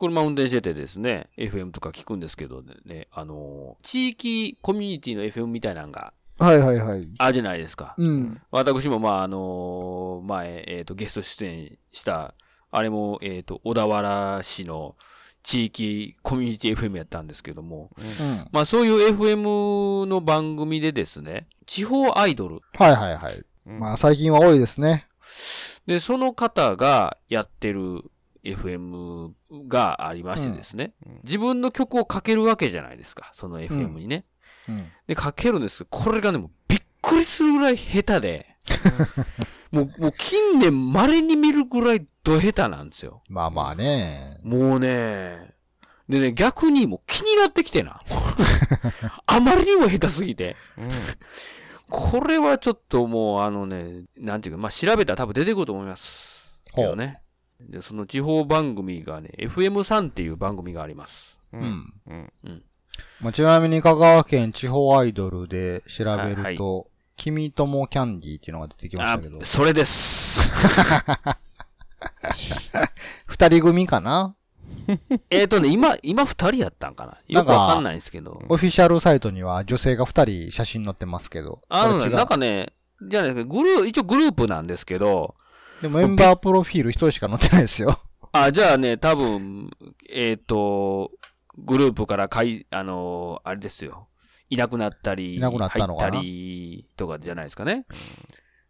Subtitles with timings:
[0.00, 7.06] 車運転しててですね、FM とか聞くんですけどね、あの、地域コミュニティの FM みたいなのが、はいはいはい。
[7.18, 7.94] あるじゃないですか。
[7.98, 8.40] うん。
[8.50, 12.34] 私もまあ、あの、前、えっ、と、ゲスト出演した、
[12.70, 14.96] あれも、えっ、と、小田原市の
[15.42, 18.04] 地域コミュニティ FM やったんですけども、うん。
[18.52, 22.60] まあそういう FM の番組でですね、地方アイドル。
[22.74, 23.44] はいはいはい。
[23.66, 25.06] うんまあ最近は多いですね。
[25.86, 28.02] で、その方がやってる
[28.44, 29.30] FM
[29.68, 34.24] がありましてですね、うん自分の曲をかけるわけじゃないですか、その FM にね。
[34.68, 34.86] うん。
[35.06, 38.56] で、かけるんですこれがね、もうびっくりするぐらい下手で、
[39.70, 43.22] もう、もう近年稀に見るぐらいド下手なんですよ。
[43.28, 44.38] まあまあね。
[44.42, 45.54] もうね、
[46.08, 48.00] でね、逆にもう気になってきてな。
[49.26, 50.56] あまりにも下手すぎて。
[50.78, 50.88] うん
[51.90, 56.54] これはちょっともうあのね、なんていうか、まあ、調べたら多分出てくると思います。
[56.74, 57.20] けどね。
[57.68, 61.40] で、その地方番組がね、FM3 っていう番組があります。
[61.52, 61.92] ううんん。
[62.44, 62.62] うん
[63.20, 70.50] まあ、ちなみに香川県地方アイドルで調べはいはいると、君ともキャンディーっていうのが出てきましあたけど、、それです。
[73.26, 74.34] 二人組かな？
[75.30, 77.18] えっとね、今、今二人やったんかな？
[77.28, 78.42] よくわかんないんですけど。
[78.48, 81.60] オフィシャルサイトには女性が二人写真載ってますけど。
[81.68, 82.72] あのね、なんかね、
[83.02, 85.34] じゃないですか、グルー、一応グループなんですけど、
[85.80, 88.00] でもメンバープロフィール一人しか載ってないですよ。
[88.32, 89.70] あ、じゃあね、多分、
[90.12, 91.10] えっ、と、
[91.58, 94.08] グループからかい、あのあれですよ。
[94.50, 96.18] いなくなったり、いなくなったのかな？
[96.18, 97.86] 入ったりとかじゃないですかね。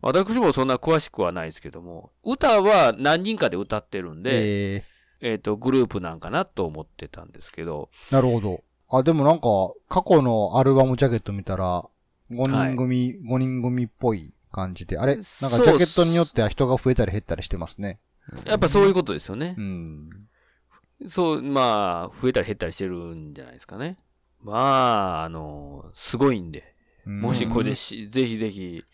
[0.00, 4.84] 私もそんな詳しくはないですけども、歌は何人かで歌ってるんで、え
[5.20, 8.64] えっ、と、グループなんかなと思ってたんですけど、ー、なるほど。
[8.90, 11.84] あ、でもなんか、過去のアルバムジャケット見たら、
[12.30, 14.98] 5人組、5人組っぽい感じで。
[14.98, 15.16] あれ？
[15.16, 17.98] なんかジャケットによっては人が増えたり減ったりしてますね。
[18.46, 19.60] やっぱそういうことですよねう。
[19.60, 20.10] ん。
[21.08, 23.96] そう、まあ、増えたり減ったりしてるんじゃないですかね。
[24.40, 24.52] ま
[25.22, 28.84] あ、あの、すごいんで、もしこれでし、ぜひぜひ、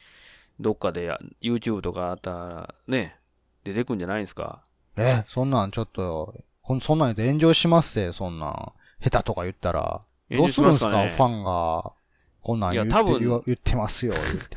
[0.59, 3.16] どっかでや YouTube とかあったら、ね、
[3.65, 4.62] 出てくんじゃないですか。
[4.97, 8.72] え、そんなんちょっと、こんそんなんで炎上しますぜ、そんなん。
[9.03, 10.00] 下手とか言ったら。
[10.31, 10.91] どうするんですか？
[10.91, 11.93] 炎上しますファンが。
[12.41, 14.56] こんなん言っていや多分言ってますよ、言って。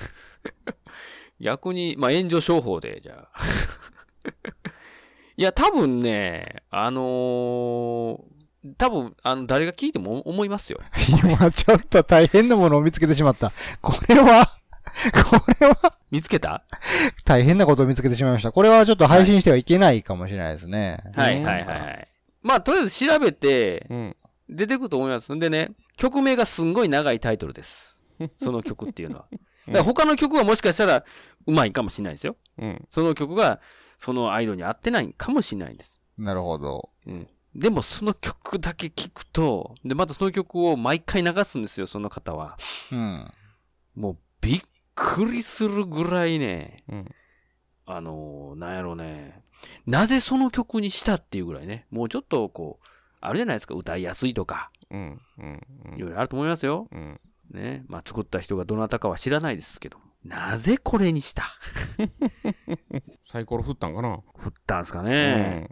[1.42, 3.40] 逆に、まあ、炎上商法で、じゃあ。
[5.38, 8.24] いや、多分ね、あのー
[8.78, 10.80] 多分、あの、誰が聞いても思いますよ。
[11.24, 13.52] 今ちょっと大変なものを見つけてしまった。
[13.82, 14.56] これは、
[15.32, 16.64] これは見つけた？
[17.26, 18.52] 大変なことを見つけてしまいました。
[18.52, 21.00] これはちょっと配信してはいけないかもしれないですね。
[21.16, 22.08] はいはいはいはい。
[22.44, 24.16] まあ、とりあえず調べて、うん
[24.48, 25.34] 出てくると思います。
[25.34, 28.04] んでね、曲名がすんごい長いタイトルです。
[28.36, 29.26] その曲っていうのは。
[29.68, 31.04] だから他の曲はもしかしたら
[31.48, 32.36] うまいかもしれないですよ。
[32.58, 33.60] うんその曲が
[33.98, 36.02] そのアイドルに合ってないかもしれないんです。
[36.18, 36.90] なるほど。
[37.06, 37.28] うん。
[37.56, 42.58] でもその曲だけ聴くと、で、またその曲を毎回流すんですよ、その方は。
[42.92, 43.32] うん。
[43.96, 44.62] もうびっ
[44.96, 47.06] くりするぐらいね、うん
[47.86, 49.44] あのーなんやろね、
[49.86, 52.88] なぜその曲にしたっていうぐらいね、もうちょっとこう、
[53.20, 56.88] あるじゃないですか、歌いやすいとか、うんうんうんいろいろあると思いますよ。
[56.92, 57.20] うん
[57.52, 57.84] ね。
[57.88, 61.44] まあ、作った人がどなたかは知らないですけど、なぜこれにした？
[63.26, 64.20] サイコロ振ったんかな？
[64.38, 65.70] 振ったんすかうね。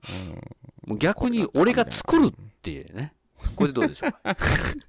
[0.85, 3.13] んもう逆に俺が作るっていうね。
[3.55, 4.11] これでどうでしょう？
[4.11, 4.35] か。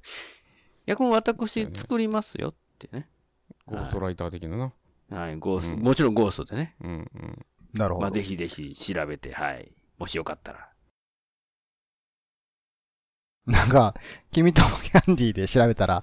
[0.87, 3.09] 逆に私作りますよってね。
[3.67, 4.73] ゴーストライター的なな
[5.11, 6.77] はい、ゴースト、うんもちろんゴーストでね。
[6.81, 8.03] うんうんなるほど。
[8.03, 9.71] まあ、ぜひぜひ調べて、はい。
[9.99, 10.70] もしよかったら。
[13.51, 13.95] なんか、
[14.33, 16.03] 君ともキャンディーで調べたら、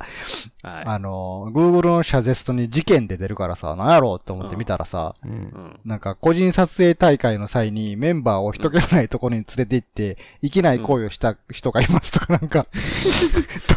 [0.64, 0.84] はい。
[0.86, 5.80] あの、Google のシャゼストに事件で出るからさ、なんやろうって思って見たらさ、うんうん。
[5.86, 12.68] なんか個人撮影大会の際にメンバーを人気のないところに連れて行って、いけない行為をした人がいますとかなんか、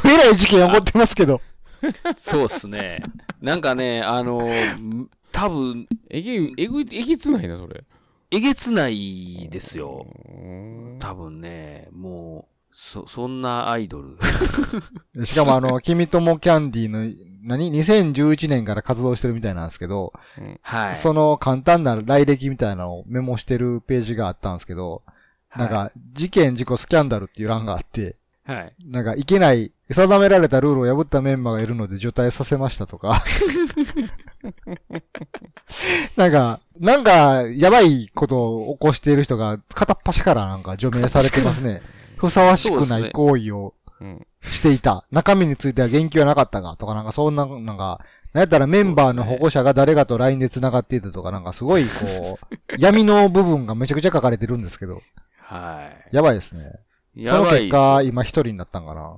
[0.04, 1.40] どえらい事件起こってますけど。
[2.16, 3.02] そうっすね。
[3.40, 7.84] なんかね、あのー、多分、えげえぐえげつないなそれ
[8.32, 10.06] えげつないですよ。
[10.28, 14.16] うん多分ね、もう、そ、そんなアイドル。
[15.24, 17.12] しかもあの、君ともキャンディーの、
[17.42, 20.12] 何 ?2011 年から活動してるみたいなんですけど、
[20.62, 20.96] はい。
[20.96, 25.02] その簡単な来歴みたいなのをメモしてるページがあったんですけど、
[25.56, 28.16] なんはか、事件、事故、スキャンダルっていう欄があって、
[28.48, 28.72] い、はい。
[28.84, 33.20] なんか、いけない、定められたルールを破ったメンバーがいるので除隊させましたとか。
[36.16, 41.82] なんか、なんか、やばいことを起こしている人が片っ端からなんか除名されてますね。
[42.20, 45.04] ふさわしくない行為をうんしていた。
[45.10, 48.00] 中身については言及はなかったが、とかなんかそんな、なんか、
[48.32, 55.02] なんやったらメンバーの保護者が誰かと LINE で繋がっていたとか、なんかすごいこう、闇の部分がめちゃくちゃ書かれてるんですけど、
[55.38, 56.16] はい。
[56.16, 56.62] やばいですね。
[57.14, 59.16] そのやばいっす結果、今一人になったんかな。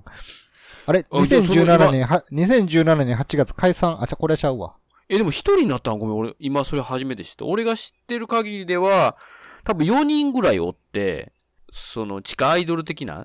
[0.86, 4.74] あれあじゃあその ?2017 年、は2017年8月解散、あ、じゃ、これちゃうわ。
[5.08, 5.98] え、でも一人になったん？
[6.00, 7.44] ごめん、俺、今それ初めて知った。
[7.44, 9.16] 俺が知ってる限りでは、
[9.62, 11.32] 多分4人ぐらいおって、
[11.72, 13.24] その地下アイドル的な、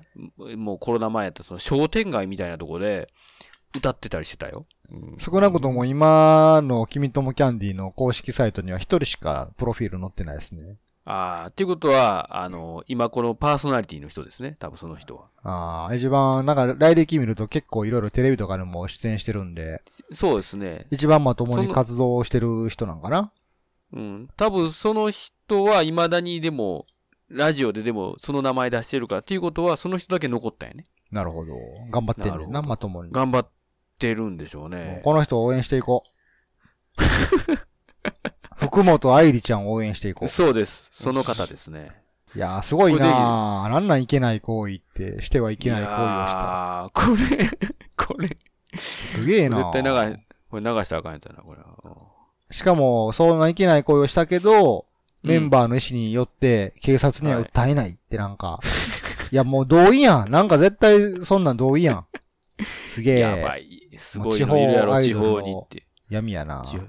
[0.56, 3.08] もうコロナ前やったその商店街みたいなとこで
[3.76, 4.66] 歌ってたりしてたよ。
[4.90, 10.78] うん少なくとも今の君ともキャンディの公式サイトには一人しかプロフィール載ってないですね。
[11.04, 14.56] ああ、っていうことは、あの、今このパーソナリティの人ですね。
[14.58, 15.30] 多分その人は。
[15.42, 20.86] ああ、一番、なんか来歴見ると結構いろいろテレビとかでも出演してるんで、そうですね。
[20.90, 23.32] 一番まともに活動してる人なんかな？
[23.94, 24.28] うん。
[24.36, 26.84] 多分その人は未だにでも、
[27.30, 30.84] ラジオででもその名前出してるからっていうことはその人だけ残ったよね。
[31.10, 31.54] ななるほど。
[31.90, 33.10] 頑張ってんねんな、まともに。
[33.12, 33.48] 頑張っ
[33.98, 35.00] てるんでしょうね。
[35.04, 36.08] この人を応援していこう。
[38.56, 40.28] 福本愛理ちゃんを応援していこう。
[40.28, 40.90] そうです。
[40.92, 41.92] その方ですね。
[42.36, 46.02] いやー、すごいなーなんなんいけない行為って、してはいけない行為をした。
[46.02, 47.48] やーこれ、
[47.96, 48.36] これ、
[48.74, 50.18] すげえな絶対流し、
[50.50, 51.66] これ流したらあかんやつやな、これは。
[52.50, 54.87] しかも、そんないけない行為をしたけど、うん
[55.22, 58.58] メンバーの意思によって、警察には訴えないってなんか、
[59.32, 60.30] い、やもう同意やん。
[60.30, 62.06] なんか絶対そんなん同意やん。
[62.88, 63.18] すげえ。
[63.20, 63.88] やばい。
[63.96, 65.86] すごいのいるやろ、地地方にって。
[66.08, 66.62] 闇やな。
[66.62, 66.86] 地方